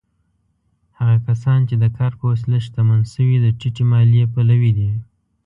[0.97, 4.91] هغه کسان چې د کار په وسیله شتمن شوي، د ټیټې مالیې پلوي دي.